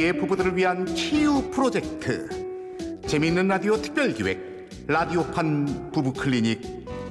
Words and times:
미의 0.00 0.14
부부들을 0.14 0.56
위한 0.56 0.86
치유 0.94 1.50
프로젝트. 1.50 2.26
재미있는 3.06 3.48
라디오 3.48 3.76
특별기획 3.76 4.86
라디오판 4.86 5.90
부부 5.92 6.14
클리닉 6.14 6.62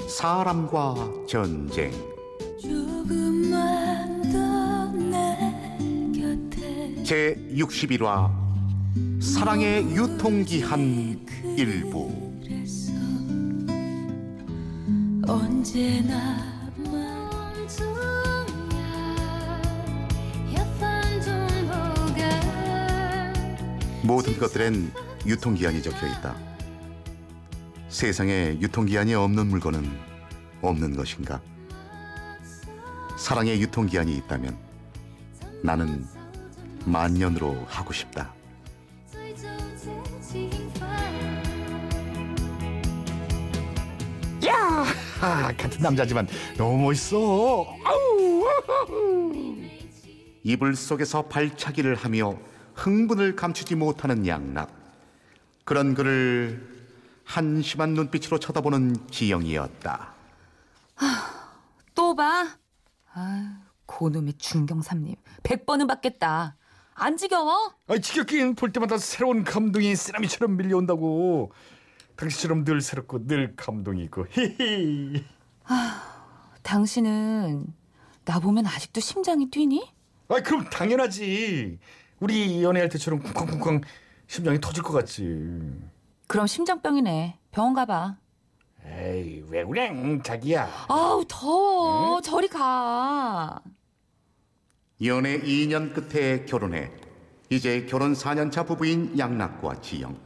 사람과 0.10 0.96
전쟁. 1.28 1.92
제 7.04 7.36
61화 7.54 8.32
사랑의 9.22 9.84
유통기한 9.96 11.28
일부. 11.56 12.12
언제나 15.28 16.59
모든 24.10 24.40
것들엔 24.40 24.92
유통기한이 25.28 25.84
적혀 25.84 26.08
있다. 26.08 26.36
세상에 27.90 28.58
유통기한이 28.60 29.14
없는 29.14 29.46
물건은 29.46 29.88
없는 30.64 30.96
것인가? 30.96 31.40
사랑의 33.16 33.62
유통기한이 33.62 34.18
있다면 34.18 34.58
나는 35.62 36.08
만년으로 36.86 37.66
하고 37.68 37.94
싶다. 37.94 38.34
야, 44.48 44.86
아, 45.22 45.54
같은 45.56 45.84
남자지만 45.84 46.28
너무 46.58 46.86
멋있어. 46.86 47.78
아우, 47.86 48.44
아우. 48.70 49.56
이불 50.42 50.76
속에서 50.76 51.22
발차기를 51.28 51.94
하며 51.94 52.49
흥분을 52.80 53.36
감추지 53.36 53.76
못하는 53.76 54.26
양락. 54.26 54.72
그런 55.66 55.94
그를 55.94 56.66
한심한 57.26 57.94
눈빛으로 57.94 58.40
쳐다보는 58.40 59.08
지영이었다. 59.12 60.14
또 61.94 62.16
봐. 62.16 62.58
아, 63.14 63.62
고놈의 63.86 64.34
중경삼님. 64.38 65.16
100번은 65.44 65.88
받겠다. 65.88 66.56
안 66.94 67.18
지겨워? 67.18 67.74
아, 67.88 67.98
지겹긴 67.98 68.56
볼 68.56 68.72
때마다 68.72 68.98
새로운 68.98 69.44
감동이 69.44 69.94
쓰나미처럼 69.96 70.56
밀려온다고. 70.56 71.52
당신처럼 72.16 72.64
늘 72.64 72.82
새롭고 72.82 73.28
늘 73.28 73.56
감동이 73.58 74.04
있고. 74.06 74.26
히히. 74.32 75.26
당신은 76.64 77.66
나 78.24 78.40
보면 78.40 78.66
아직도 78.68 79.02
심장이 79.02 79.50
뛰니? 79.50 79.92
아, 80.30 80.40
그럼 80.42 80.70
당연하지. 80.70 81.78
우리 82.20 82.64
연애할 82.64 82.90
때처럼 82.90 83.22
쿵쾅쿵쾅 83.22 83.82
심장이 84.28 84.60
터질 84.60 84.84
것 84.84 84.94
같지. 84.94 85.60
그럼 86.28 86.48
심장병이네. 86.48 87.40
병원 87.52 87.74
가봐. 87.74 88.18
에이, 88.86 89.44
왜 89.48 89.64
그래, 89.64 89.92
자기야. 90.24 90.86
아우 90.88 91.24
더워. 91.28 92.22
저리 92.22 92.48
가. 92.48 93.62
연애 95.04 95.40
2년 95.40 95.94
끝에 95.94 96.46
결혼해 96.46 96.92
이제 97.50 97.86
결혼 97.86 98.14
4년차 98.14 98.68
부부인 98.68 99.18
양락과 99.18 99.82
지영. 99.82 100.18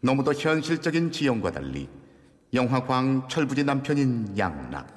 너무도 0.00 0.32
현실적인 0.32 1.12
지영과 1.12 1.50
달리 1.50 1.88
영화광 2.54 3.28
철부지 3.28 3.64
남편인 3.64 4.38
양락. 4.38 4.88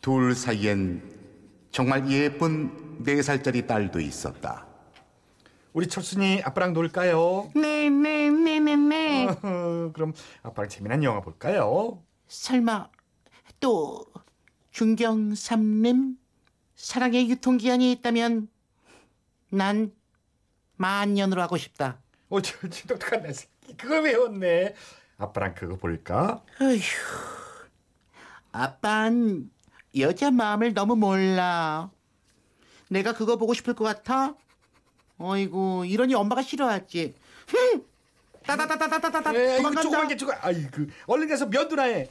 둘 0.00 0.34
사이엔 0.34 1.02
정말 1.72 2.08
예쁜 2.10 3.02
4살짜리 3.02 3.66
딸도 3.66 3.98
있었다. 3.98 4.66
우리 5.74 5.88
철순이 5.88 6.40
아빠랑 6.44 6.72
놀까요? 6.72 7.50
네, 7.56 7.90
네, 7.90 8.30
네, 8.30 8.60
네, 8.60 8.76
네. 8.76 9.26
그럼 9.92 10.14
아빠랑 10.44 10.68
재미난 10.68 11.02
영화 11.02 11.20
볼까요? 11.20 12.00
설마 12.28 12.88
또 13.58 14.06
중경삼님 14.70 16.16
사랑의 16.76 17.28
유통기한이 17.28 17.90
있다면 17.90 18.48
난 19.50 19.92
만년으로 20.76 21.42
하고 21.42 21.56
싶다. 21.56 21.98
어, 22.28 22.40
저, 22.40 22.56
저 22.68 22.86
똑똑한 22.86 23.22
내 23.22 23.32
새끼. 23.32 23.76
그걸 23.76 24.04
외웠네. 24.04 24.76
아빠랑 25.18 25.56
그거 25.56 25.74
볼까? 25.74 26.44
어휴, 26.60 26.78
아빤 28.52 29.50
여자 29.98 30.30
마음을 30.30 30.72
너무 30.72 30.94
몰라. 30.94 31.90
내가 32.88 33.12
그거 33.12 33.36
보고 33.36 33.54
싶을 33.54 33.74
것 33.74 33.82
같아? 33.82 34.36
어이구, 35.18 35.84
이러니 35.86 36.14
엄마가 36.14 36.42
싫어하지. 36.42 37.14
흠! 37.48 37.84
따다다다다다다 38.46 39.34
에이, 39.34 39.44
이거 39.44 39.56
도망간다. 39.56 39.82
조그만 39.82 40.08
게 40.08 40.16
조금. 40.16 40.34
아이고, 40.40 40.86
얼른 41.06 41.28
가서 41.28 41.46
면도나 41.46 41.84
해. 41.84 42.10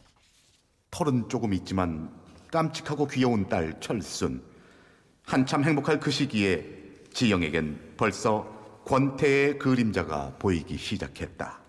털은 0.91 1.29
조금 1.29 1.53
있지만 1.53 2.11
깜찍하고 2.51 3.07
귀여운 3.07 3.47
딸 3.49 3.79
철순. 3.79 4.43
한참 5.25 5.63
행복할 5.63 5.99
그 5.99 6.11
시기에 6.11 6.65
지영에겐 7.13 7.93
벌써 7.97 8.45
권태의 8.85 9.59
그림자가 9.59 10.35
보이기 10.39 10.77
시작했다. 10.77 11.59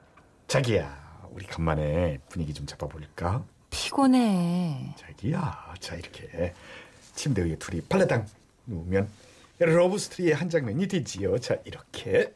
자기야, 0.49 1.29
우리 1.31 1.47
간만에 1.47 2.19
분위기 2.29 2.53
좀 2.53 2.67
잡아볼까? 2.67 3.45
피곤해. 3.71 4.95
자기야, 4.99 5.75
자 5.81 5.95
이렇게 5.97 6.55
침대 7.15 7.43
위에 7.45 7.57
둘이 7.57 7.81
발라당 7.83 8.27
누우면 8.67 9.09
러브 9.59 9.99
스토리의 9.99 10.35
한 10.35 10.49
장면이 10.51 10.89
되지요. 10.89 11.39
자 11.39 11.57
이렇게. 11.65 12.35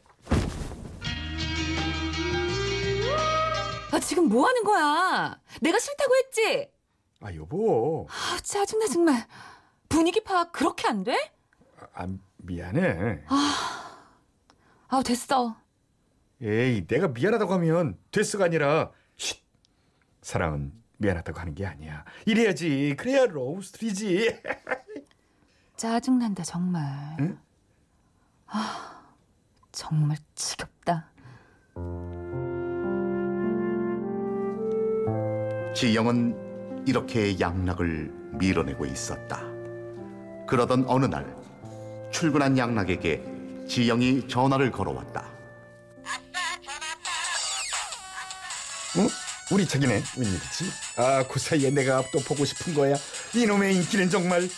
아 3.91 3.99
지금 3.99 4.29
뭐 4.29 4.47
하는 4.47 4.63
거야? 4.63 5.39
내가 5.61 5.79
싫다고 5.79 6.13
했지? 6.15 6.69
아 7.21 7.33
여보, 7.35 8.07
아 8.09 8.37
짜증나 8.41 8.87
정말. 8.87 9.27
분위기 9.89 10.23
파악 10.23 10.51
그렇게 10.51 10.87
안 10.87 11.03
돼? 11.03 11.15
아 11.93 12.07
미안해. 12.37 13.23
아 13.27 15.03
됐어. 15.03 15.57
에이, 16.41 16.87
내가 16.87 17.09
미안하다고 17.09 17.53
하면 17.55 17.97
됐어가 18.11 18.45
아니라 18.45 18.91
쉿. 19.17 19.41
사랑은 20.21 20.71
미안하다고 20.97 21.39
하는 21.39 21.55
게 21.55 21.65
아니야. 21.65 22.05
이래야지. 22.25 22.95
그래야 22.97 23.25
love 23.25 23.61
story지. 23.61 24.39
짜증난다 25.79 26.43
정말. 26.43 26.83
응? 27.21 27.39
아 28.47 29.01
정말 29.71 30.17
지겹다. 30.35 31.09
지영은 35.73 36.83
이렇게 36.85 37.39
양락을 37.39 38.11
밀어내고 38.33 38.85
있었다. 38.87 39.39
그러던 40.49 40.83
어느 40.85 41.05
날 41.05 41.33
출근한 42.11 42.57
양락에게 42.57 43.23
지영이 43.65 44.27
전화를 44.27 44.71
걸어왔다. 44.71 45.29
응? 48.97 49.07
우리 49.49 49.65
자기네 49.65 50.03
웬일이지? 50.17 50.65
아, 50.97 51.23
그 51.25 51.39
사이에 51.39 51.69
내가 51.69 52.03
또 52.11 52.19
보고 52.19 52.43
싶은 52.43 52.73
거야. 52.73 52.97
이놈의 53.33 53.77
인기는 53.77 54.09
정말. 54.09 54.49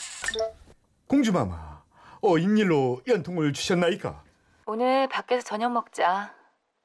공주마마, 1.12 1.84
어, 2.22 2.38
인 2.38 2.58
일로 2.58 3.02
연통을 3.06 3.52
주셨나이까? 3.52 4.24
오늘 4.66 5.10
밖에서 5.10 5.44
저녁 5.44 5.74
먹자. 5.74 6.34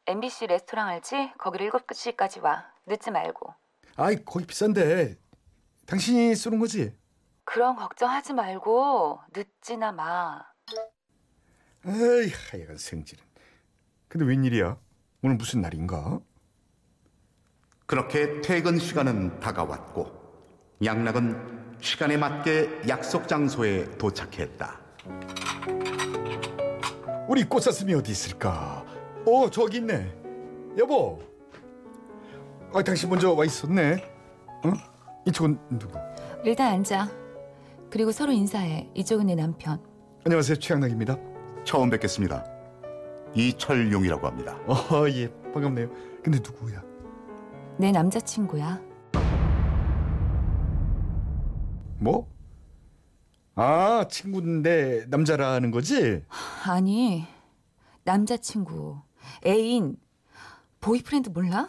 MBC 0.06 0.48
레스토랑 0.48 0.88
알지? 0.88 1.30
거기를 1.38 1.70
7시까지 1.70 2.42
와. 2.42 2.66
늦지 2.86 3.12
말고. 3.12 3.54
아이, 3.94 4.16
거기 4.24 4.44
비싼데. 4.44 5.16
당신이 5.86 6.34
쏘는 6.34 6.58
거지? 6.58 6.92
그런 7.44 7.76
걱정하지 7.76 8.32
말고 8.32 9.20
늦지나 9.32 9.92
마. 9.92 10.44
에이, 11.86 12.32
하여간 12.50 12.78
성질은. 12.78 13.22
근데 14.08 14.26
웬일이야? 14.26 14.76
오늘 15.22 15.36
무슨 15.36 15.60
날인가? 15.60 16.18
그렇게 17.86 18.40
퇴근 18.40 18.80
시간은 18.80 19.38
다가왔고 19.38 20.10
양락은 20.84 21.65
시간에 21.80 22.16
맞게 22.16 22.82
약속 22.88 23.28
장소에 23.28 23.84
도착했다. 23.98 24.80
우리 27.28 27.44
꽃사슴이 27.44 27.94
어디 27.94 28.12
있을까? 28.12 28.84
어, 29.26 29.50
저기 29.50 29.78
있네. 29.78 30.12
여보. 30.78 31.20
아, 32.72 32.82
당신 32.82 33.08
먼저 33.08 33.32
와 33.32 33.44
있었네. 33.44 34.04
응? 34.64 34.72
이쪽은 35.26 35.58
누구? 35.78 35.98
일단 36.44 36.72
앉아. 36.74 37.08
그리고 37.90 38.12
서로 38.12 38.32
인사해. 38.32 38.88
이쪽은 38.94 39.26
내 39.26 39.34
남편. 39.34 39.80
안녕하세요, 40.24 40.56
최양락입니다. 40.58 41.16
처음 41.64 41.90
뵙겠습니다. 41.90 42.44
이철용이라고 43.34 44.26
합니다. 44.26 44.56
어, 44.66 45.06
예, 45.08 45.28
반갑네요. 45.52 45.88
근데 46.22 46.38
누구야? 46.38 46.82
내 47.78 47.92
남자친구야. 47.92 48.80
뭐? 51.98 52.28
아, 53.54 54.06
친구인데 54.10 55.06
남자라는 55.08 55.70
거지? 55.70 56.22
아니, 56.66 57.26
남자친구, 58.04 59.00
애인, 59.46 59.96
boyfriend 60.80 61.30
몰라? 61.30 61.68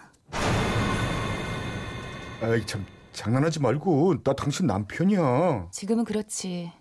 아이 2.41 2.63
참 2.65 2.85
장난하지 3.13 3.61
말고 3.61 4.21
나 4.23 4.33
당신 4.33 4.67
남편이야. 4.67 5.69
지금은 5.71 6.03
그렇지. 6.03 6.71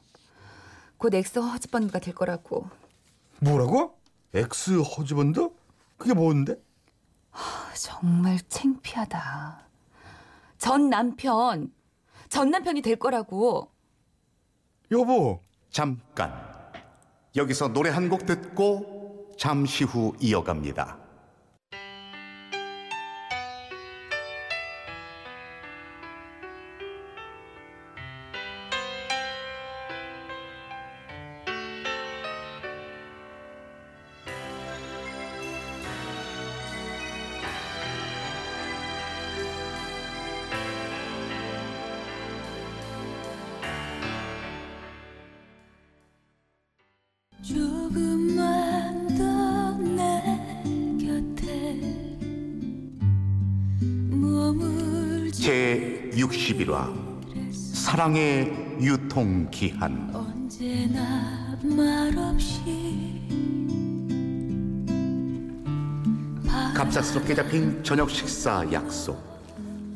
곧 0.99 1.15
ex-husband가 1.15 1.99
될 1.99 2.15
거라고. 2.15 2.69
뭐라고? 3.41 3.99
ex-husband? 4.35 5.51
그게 5.97 6.13
뭔데? 6.15 6.57
정말 7.75 8.39
창피하다. 8.49 9.61
전 10.59 10.91
남편, 10.91 11.71
전 12.29 12.51
남편이 12.51 12.83
될 12.83 12.97
거라고. 12.97 13.71
여보, 14.91 15.41
잠깐. 15.71 16.33
여기서 17.37 17.69
노래 17.69 17.91
한 17.91 18.09
곡 18.09 18.25
듣고 18.27 19.35
잠시 19.39 19.85
후 19.85 20.15
이어갑니다. 20.21 20.99
제 55.47 56.11
61화 56.13 56.93
사랑의 57.73 58.51
유통기한 58.81 60.11
언제나 60.13 61.57
말없이 61.63 63.23
갑작스럽게 66.75 67.37
잡힌 67.37 67.85
저녁 67.85 68.11
식사 68.11 68.67
약속 68.73 69.23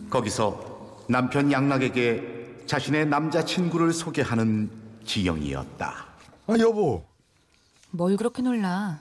거기서 0.08 1.02
남편 1.08 1.50
양락에게 1.50 2.62
자신의 2.66 3.08
남자친구를 3.08 3.92
소개하는 3.92 4.70
지영이었다 5.04 6.06
아 6.46 6.54
여보, 6.60 7.04
뭘 7.90 8.16
그렇게 8.16 8.40
놀라? 8.40 9.00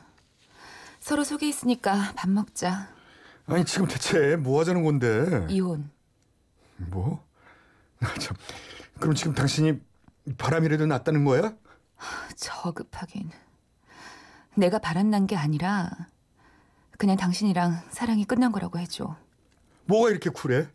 서로 0.99 1.23
소개했으니까 1.23 2.13
밥 2.15 2.27
먹자. 2.27 2.89
아니 3.45 3.63
지금 3.65 3.87
대체 3.87 4.35
뭐 4.35 4.59
하자는 4.61 4.83
건데? 4.83 5.45
이혼. 5.51 5.91
뭐? 6.87 7.25
아, 8.01 8.13
참, 8.19 8.35
그럼 8.99 9.15
지금 9.15 9.33
당신이 9.33 9.79
바람이라도 10.37 10.85
났다는 10.85 11.25
거야? 11.25 11.53
저급하긴. 12.35 13.29
내가 14.55 14.79
바람 14.79 15.09
난 15.09 15.27
게 15.27 15.35
아니라 15.35 15.89
그냥 16.97 17.17
당신이랑 17.17 17.81
사랑이 17.91 18.25
끝난 18.25 18.51
거라고 18.51 18.79
해줘. 18.79 19.15
뭐가 19.85 20.09
이렇게 20.09 20.29
쿨해? 20.29 20.67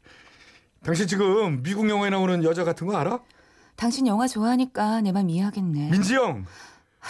당신 0.83 1.07
지금 1.07 1.63
미국 1.63 1.89
영화에 1.89 2.11
나오는 2.11 2.43
여자 2.45 2.65
같은 2.65 2.87
거 2.87 2.97
알아? 2.97 3.21
당신 3.77 4.07
영화 4.07 4.27
좋아하니까 4.29 5.01
내 5.01 5.13
맘 5.13 5.29
이해하겠네. 5.31 5.91
민지 5.91 6.15
영, 6.15 6.45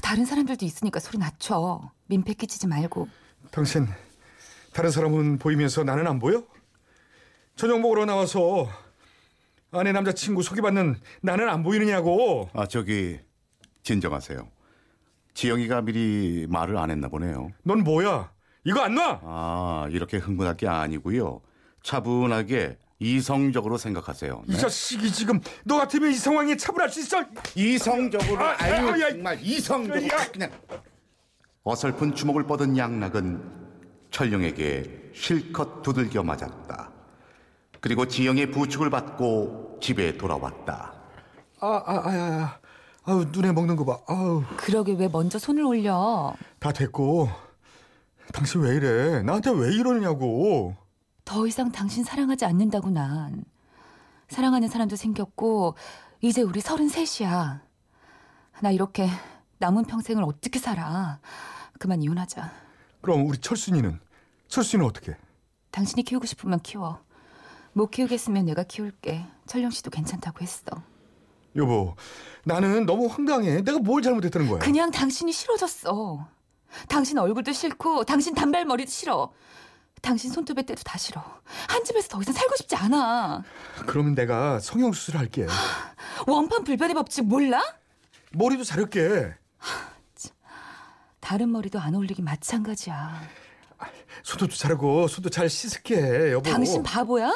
다른 0.03 0.25
사람들도 0.25 0.65
있으니까 0.65 1.01
소리 1.01 1.19
낮춰. 1.19 1.91
민폐 2.07 2.35
끼치지 2.35 2.67
말고. 2.67 3.09
당신 3.51 3.87
다른 4.73 4.91
사람은 4.91 5.39
보이면서 5.39 5.85
나는 5.85 6.07
안 6.07 6.19
보여? 6.19 6.45
저녁 7.57 7.81
먹으러 7.81 8.05
나와서 8.05 8.69
아내 9.75 9.93
남자친구 9.93 10.43
소개받는 10.43 10.97
나는 11.23 11.49
안 11.49 11.63
보이느냐고. 11.63 12.49
아 12.53 12.67
저기 12.67 13.19
진정하세요 13.83 14.49
지영이가 15.35 15.83
미리 15.83 16.47
말을 16.49 16.77
안 16.77 16.91
했나 16.91 17.09
보네요 17.09 17.51
넌 17.65 17.83
뭐야? 17.83 18.33
이거 18.65 18.81
안 18.81 18.95
놔? 18.95 19.21
아 19.23 19.89
이렇게 19.91 20.17
흥분할 20.17 20.57
게 20.57 20.69
아니고요 20.69 21.43
차분하게 21.83 22.79
이성적으로 23.01 23.77
생각하세요 23.77 24.45
네? 24.47 24.55
이 24.55 24.59
자식이 24.59 25.13
지금 25.13 25.41
너 25.65 25.77
같으면 25.77 26.11
이 26.13 26.15
상황에 26.15 26.57
차분할 26.57 26.89
수 26.89 27.01
있어? 27.01 27.23
이성적으로 27.55 28.43
아, 28.43 28.57
아유 28.59 28.89
아, 28.89 29.01
야, 29.01 29.11
정말 29.11 29.39
이성적으로 29.43 30.07
야. 30.07 30.31
그냥 30.33 30.51
어설픈 31.65 32.15
주먹을 32.15 32.47
뻗은 32.47 32.79
양락은 32.79 33.43
철룡에게 34.11 35.11
실컷 35.15 35.83
두들겨 35.83 36.23
맞았다. 36.23 36.93
그리고 37.81 38.07
지영의 38.07 38.51
부축을 38.53 38.89
받고 38.91 39.64
집에 39.85 40.17
돌아왔다. 40.17 40.95
아, 41.61 41.67
아, 41.67 41.83
아, 41.87 42.09
아, 42.09 42.59
아 43.05 43.13
우 43.13 43.27
눈에 43.27 43.53
먹는 43.53 43.77
거 43.77 43.85
봐. 43.85 43.99
아우 44.09 44.43
그러게 44.57 44.95
왜 44.95 45.09
먼저 45.09 45.39
손을 45.39 45.63
올려? 45.63 46.33
다 46.59 46.73
됐고. 46.73 47.29
당신 48.33 48.63
왜 48.63 48.77
이래? 48.77 49.23
나한테 49.23 49.51
왜 49.51 49.75
이러느냐고. 49.75 50.75
더 51.27 51.47
이상 51.47 51.71
당신 51.71 52.03
사랑하지 52.03 52.47
않는다고 52.47 52.89
난. 52.89 53.45
사랑하는 54.29 54.69
사람도 54.69 54.97
생겼고 54.97 55.75
이제 56.23 56.41
우리 56.41 56.63
서른 56.63 56.89
셋이야. 56.89 57.61
나 58.63 58.71
이렇게 58.71 59.07
남은 59.59 59.85
평생을 59.85 60.25
어떻게 60.25 60.59
살아? 60.59 61.21
그만 61.79 62.03
이혼하자. 62.03 62.51
그럼 63.03 63.27
우리 63.29 63.37
철순이는? 63.37 64.01
철순이는 64.49 64.89
어떻게? 64.89 65.15
당신이 65.73 66.05
키우고 66.05 66.25
싶으면 66.25 66.61
키워. 66.61 67.04
못 67.75 67.91
키우겠으면 67.91 68.47
내가 68.47 68.63
키울게. 68.63 69.27
철령 69.47 69.71
씨도 69.71 69.91
괜찮다고 69.91 70.41
했어. 70.41 70.65
여보, 71.57 71.95
나는 72.45 72.87
너무 72.87 73.07
황당해. 73.07 73.61
내가 73.63 73.79
뭘 73.79 74.03
잘못했다는 74.03 74.49
거야? 74.49 74.59
그냥 74.61 74.91
당신이 74.91 75.33
싫어졌어. 75.33 76.27
당신 76.89 77.19
얼굴도 77.19 77.53
싫고 77.53 78.05
당신 78.05 78.35
단발머리도 78.35 78.91
싫어. 78.91 79.33
당신 80.03 80.31
손톱에 80.31 80.63
때도 80.63 80.83
다 80.83 80.99
싫어. 80.99 81.23
한 81.69 81.85
집에서 81.85 82.09
더 82.09 82.21
이상 82.21 82.35
살고 82.35 82.57
싶지 82.57 82.77
않아. 82.77 83.43
그러면 83.87 84.15
내가 84.15 84.59
성형수술 84.61 85.17
할게. 85.17 85.47
원판 86.27 86.65
불변의 86.65 86.95
법칙 86.95 87.27
몰라? 87.27 87.63
머리도 88.33 88.65
자를게. 88.65 89.35
다른 91.21 91.51
머리도 91.53 91.81
안 91.81 91.95
어울리기 91.95 92.21
마찬가지야. 92.23 93.21
손톱도 94.25 94.57
자르고 94.57 95.09
손도 95.09 95.31
잘 95.31 95.49
씻을게, 95.49 96.33
여보. 96.33 96.51
당신 96.51 96.83
바보야? 96.83 97.33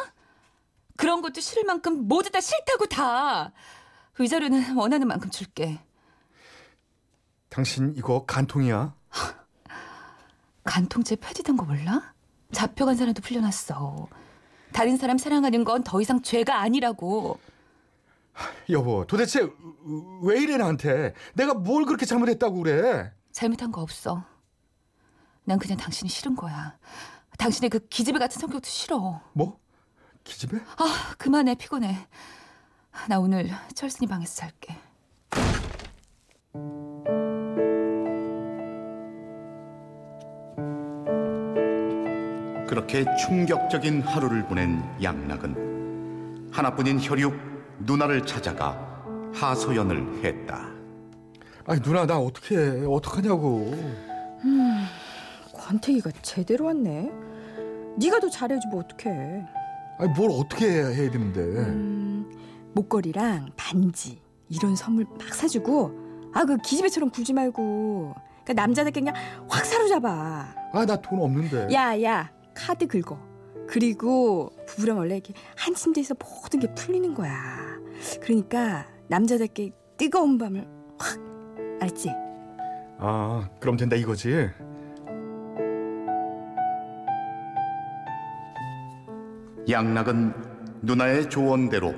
그런 0.98 1.22
것도 1.22 1.40
싫을 1.40 1.62
만큼 1.64 2.08
모두 2.08 2.28
다 2.28 2.40
싫다고 2.40 2.86
다. 2.86 3.52
위자료는 4.18 4.74
원하는 4.76 5.06
만큼 5.06 5.30
줄게. 5.30 5.78
당신 7.48 7.94
이거 7.96 8.24
간통이야. 8.26 8.94
간통죄 10.64 11.14
폐지된 11.16 11.56
거 11.56 11.64
몰라? 11.64 12.12
잡혀간 12.50 12.96
사람도 12.96 13.22
풀려났어. 13.22 14.08
다른 14.72 14.96
사람 14.96 15.18
사랑하는 15.18 15.62
건 15.64 15.84
더 15.84 16.00
이상 16.00 16.20
죄가 16.20 16.60
아니라고. 16.60 17.38
여보, 18.68 19.06
도대체 19.06 19.48
왜 20.22 20.40
이래 20.40 20.56
나한테? 20.56 21.14
내가 21.34 21.54
뭘 21.54 21.84
그렇게 21.84 22.06
잘못했다고 22.06 22.56
그래? 22.64 23.12
잘못한 23.30 23.70
거 23.70 23.82
없어. 23.82 24.24
난 25.44 25.60
그냥 25.60 25.78
당신이 25.78 26.08
싫은 26.08 26.34
거야. 26.34 26.76
당신의 27.38 27.70
그 27.70 27.78
기집애 27.86 28.18
같은 28.18 28.40
성격도 28.40 28.66
싫어. 28.68 29.22
뭐? 29.32 29.60
기집애? 30.28 30.58
아, 30.76 31.14
그만해. 31.16 31.54
피곤해. 31.54 31.96
나 33.08 33.18
오늘 33.18 33.50
철순이 33.74 34.08
방에서 34.08 34.36
잘게. 34.36 34.76
그렇게 42.68 43.04
충격적인 43.16 44.02
하루를 44.02 44.46
보낸 44.46 44.82
양락은 45.02 46.50
하나뿐인 46.52 47.00
혈육 47.00 47.34
누나를 47.80 48.26
찾아가 48.26 49.02
하소연을 49.34 50.22
했다. 50.24 50.68
아니 51.66 51.80
누나 51.80 52.06
나 52.06 52.18
어떻게 52.18 52.56
해? 52.56 52.84
어떡하냐고. 52.86 53.74
권태기가 55.54 56.10
제대로 56.22 56.66
왔네. 56.66 57.10
네가 57.98 58.20
더 58.20 58.28
잘해야지 58.28 58.66
뭐 58.68 58.80
어떡해. 58.80 59.57
아니 59.98 60.10
뭘 60.12 60.30
어떻게 60.32 60.70
해야, 60.70 60.86
해야 60.88 61.10
되는데? 61.10 61.40
음, 61.40 62.30
목걸이랑 62.74 63.50
반지 63.56 64.20
이런 64.48 64.76
선물 64.76 65.06
막 65.18 65.34
사주고 65.34 66.06
아 66.34 66.44
그 66.44 66.56
기집애처럼 66.58 67.10
굴지 67.10 67.32
말고 67.32 68.14
그러니까 68.44 68.52
남자답게 68.62 69.00
그냥 69.00 69.14
확 69.48 69.64
사로잡아. 69.64 70.54
아 70.72 70.84
나 70.86 70.96
돈 71.00 71.20
없는데. 71.20 71.68
야야 71.72 72.30
카드 72.54 72.86
긁어. 72.86 73.18
그리고 73.66 74.50
부부랑 74.66 74.98
원래 74.98 75.14
이렇게 75.16 75.34
한 75.56 75.74
침대에서 75.74 76.14
모든 76.18 76.60
게 76.60 76.72
풀리는 76.74 77.12
거야. 77.14 77.34
그러니까 78.20 78.86
남자답게 79.08 79.72
뜨거운 79.96 80.38
밤을 80.38 80.66
확 80.98 81.18
알지? 81.80 82.10
아 83.00 83.48
그럼 83.60 83.76
된다 83.76 83.96
이거지. 83.96 84.48
양락은 89.68 90.80
누나의 90.82 91.28
조언대로 91.28 91.94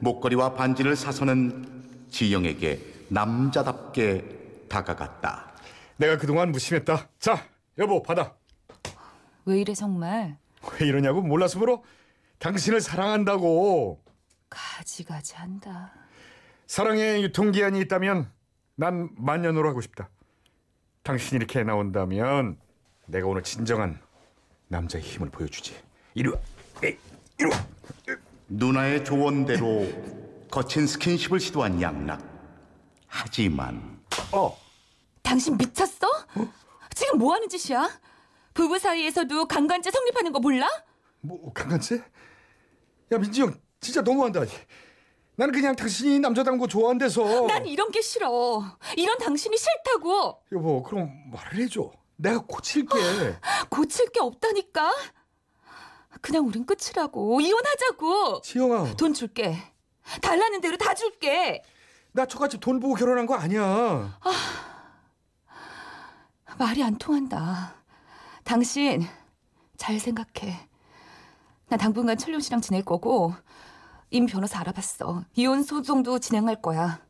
목걸이와 0.00 0.54
반지를 0.54 0.94
사서는 0.94 2.06
지영에게 2.10 3.06
남자답게 3.08 4.66
다가갔다. 4.68 5.54
내가 5.96 6.18
그동안 6.18 6.52
무심했다. 6.52 7.08
자, 7.18 7.48
여보 7.78 8.02
받아. 8.02 8.34
왜 9.46 9.60
이래 9.60 9.74
정말? 9.74 10.36
왜 10.80 10.86
이러냐고 10.86 11.22
몰라서 11.22 11.58
물어? 11.58 11.82
당신을 12.38 12.80
사랑한다고. 12.80 14.02
가지가지 14.50 15.34
한다. 15.36 15.92
사랑의 16.66 17.22
유통기한이 17.22 17.80
있다면 17.80 18.30
난 18.74 19.10
만년으로 19.16 19.68
하고 19.68 19.80
싶다. 19.80 20.10
당신이 21.02 21.38
이렇게 21.38 21.62
나온다면 21.62 22.58
내가 23.06 23.26
오늘 23.28 23.42
진정한 23.42 24.00
남자의 24.68 25.04
힘을 25.04 25.30
보여주지. 25.30 25.74
이리 26.14 26.28
와. 26.28 26.38
누나의 28.48 29.04
조언대로 29.04 29.86
거친 30.50 30.86
스킨십을 30.86 31.40
시도한 31.40 31.80
양락. 31.80 32.22
하지만 33.06 34.00
어. 34.32 34.56
당신 35.22 35.56
미쳤어? 35.56 36.06
지금 36.94 37.18
뭐 37.18 37.34
하는 37.34 37.48
짓이야? 37.48 37.88
부부 38.52 38.78
사이에서도 38.78 39.46
강간죄 39.46 39.90
성립하는 39.90 40.32
거 40.32 40.38
몰라? 40.40 40.68
뭐 41.20 41.52
강간죄? 41.52 41.96
야 43.12 43.18
민지 43.18 43.40
형 43.42 43.54
진짜 43.80 44.00
너무한다. 44.00 44.42
나는 45.36 45.52
그냥 45.52 45.74
당신이 45.74 46.20
남자다운 46.20 46.58
거 46.58 46.66
좋아한대서. 46.68 47.46
난 47.48 47.66
이런 47.66 47.90
게 47.90 48.00
싫어. 48.00 48.62
이런 48.96 49.18
당신이 49.18 49.56
싫다고. 49.56 50.42
여보 50.52 50.82
그럼 50.82 51.10
말을 51.32 51.64
해줘. 51.64 51.90
내가 52.16 52.38
고칠게. 52.46 52.96
고칠 53.70 54.06
게 54.10 54.20
없다니까. 54.20 54.92
그냥 56.20 56.46
우린 56.46 56.64
끝이라고. 56.66 57.40
이혼하자고. 57.40 58.40
지영아, 58.42 58.94
돈 58.96 59.14
줄게. 59.14 59.56
달라는 60.22 60.60
대로 60.60 60.76
다 60.76 60.94
줄게. 60.94 61.62
나 62.12 62.26
저같이 62.26 62.58
돈 62.58 62.78
보고 62.80 62.94
결혼한 62.94 63.26
거 63.26 63.34
아니야. 63.34 64.18
말이 66.58 66.82
안 66.82 66.96
통한다. 66.96 67.74
당신 68.44 69.02
잘 69.76 69.98
생각해. 69.98 70.68
나 71.68 71.76
당분간 71.76 72.16
철룡 72.16 72.40
씨랑 72.40 72.60
지낼 72.60 72.84
거고 72.84 73.34
임 74.10 74.26
변호사 74.26 74.60
알아봤어. 74.60 75.24
이혼 75.34 75.62
소송도 75.62 76.20
진행할 76.20 76.62
거야. 76.62 77.00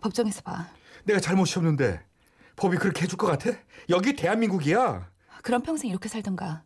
법정에서 0.00 0.42
봐. 0.42 0.66
내가 1.04 1.18
잘못이 1.18 1.58
없는데 1.58 2.04
법이 2.54 2.76
그렇게 2.76 3.02
해줄 3.02 3.18
것 3.18 3.26
같아? 3.26 3.50
여기 3.88 4.14
대한민국이야. 4.14 5.10
그럼 5.42 5.62
평생 5.62 5.90
이렇게 5.90 6.08
살던가. 6.08 6.62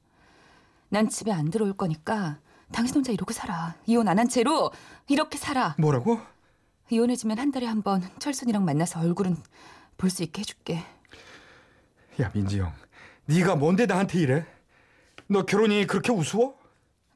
난 0.91 1.09
집에 1.09 1.33
안 1.33 1.51
들어올 1.51 1.73
거니까 1.75 2.39
당신 2.73 2.97
혼자 2.97 3.13
이러고 3.13 3.33
살아. 3.33 3.75
이혼 3.87 4.09
안 4.09 4.19
한 4.19 4.29
채로 4.29 4.71
이렇게 5.09 5.39
살아. 5.39 5.75
뭐라고? 5.79 6.21
이혼해지면 6.91 7.39
한 7.39 7.51
달에 7.53 7.67
한 7.67 7.83
번 7.83 8.03
철순이랑 8.19 8.65
만나서 8.65 9.01
얼굴은 9.01 9.37
볼 9.97 10.11
수 10.11 10.23
있게 10.23 10.41
해줄게. 10.41 10.83
야 12.21 12.31
민지 12.35 12.61
형, 12.61 12.73
네가 13.27 13.57
뭔데 13.57 13.87
나한테 13.87 14.19
이래? 14.21 14.47
너 15.29 15.47
결혼이 15.47 15.87
그렇게 15.87 16.13
우스워? 16.13 16.59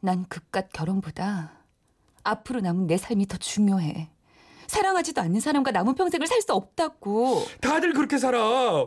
난 0.00 0.26
그깟 0.28 0.68
결혼보다 0.72 1.52
앞으로 2.22 2.60
남은 2.60 2.86
내 2.86 2.96
삶이 2.96 3.26
더 3.26 3.36
중요해. 3.36 4.10
사랑하지도 4.66 5.20
않는 5.20 5.40
사람과 5.40 5.72
남은 5.72 5.94
평생을 5.94 6.26
살 6.26 6.40
수 6.42 6.52
없다고. 6.54 7.44
다들 7.60 7.92
그렇게 7.92 8.18
살아. 8.18 8.86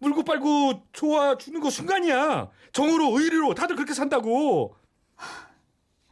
물고 0.00 0.24
빨고 0.24 0.82
좋아 0.92 1.36
주는 1.36 1.60
거 1.60 1.68
순간이야. 1.70 2.48
정으로 2.72 3.18
의리로 3.18 3.54
다들 3.54 3.76
그렇게 3.76 3.92
산다고. 3.94 4.74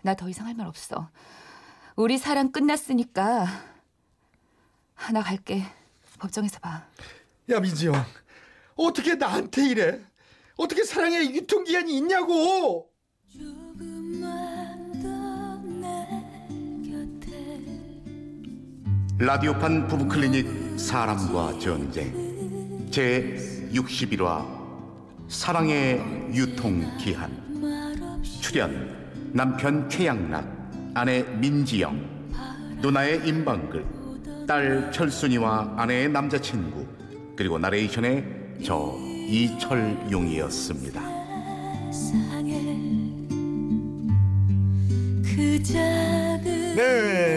나 0.02 0.14
더 0.14 0.28
이상 0.28 0.47
할 0.47 0.54
말 0.54 0.66
없어. 0.66 1.11
우리 1.97 2.18
사랑 2.18 2.52
끝났으니까 2.52 3.47
나 5.12 5.23
갈게. 5.23 5.64
법정에서 6.18 6.59
봐. 6.61 6.85
야 7.50 7.61
민지 7.61 7.88
형, 7.88 7.95
어떻게 8.76 9.14
나한테 9.14 9.68
이래? 9.71 10.00
어떻게 10.57 10.85
사랑의 10.85 11.35
유통기한이 11.35 11.97
있냐고? 11.97 12.90
라디오판 19.18 19.88
부부클리닉 19.88 20.78
사람과 20.78 21.59
전쟁 21.59 22.28
제 22.90 23.68
61화 23.73 24.47
사랑의 25.28 26.00
유통기한 26.33 27.30
출연 28.40 28.97
남편 29.33 29.88
최양락 29.88 30.92
아내 30.95 31.23
민지영 31.23 32.18
누나의 32.80 33.28
임방글 33.28 33.85
딸 34.47 34.90
철순이와 34.90 35.75
아내의 35.76 36.09
남자친구 36.09 36.87
그리고 37.37 37.59
나레이션의 37.59 38.25
저 38.64 38.97
이철용이었습니다. 39.28 41.00
그 45.23 45.62
네. 46.76 47.18